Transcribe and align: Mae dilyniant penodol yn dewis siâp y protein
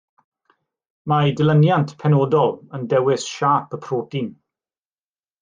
Mae 1.11 1.33
dilyniant 1.41 1.91
penodol 2.05 2.49
yn 2.79 2.89
dewis 2.95 3.27
siâp 3.35 3.79
y 3.79 3.83
protein 3.85 4.35